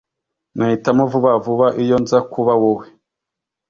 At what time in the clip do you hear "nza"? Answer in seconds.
2.03-2.19